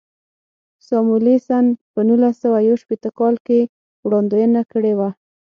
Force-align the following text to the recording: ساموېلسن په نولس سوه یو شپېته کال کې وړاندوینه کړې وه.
ساموېلسن 0.85 1.65
په 1.93 1.99
نولس 2.07 2.35
سوه 2.43 2.59
یو 2.67 2.75
شپېته 2.81 3.09
کال 3.19 3.35
کې 3.47 3.59
وړاندوینه 4.05 4.61
کړې 4.71 4.93
وه. 4.99 5.09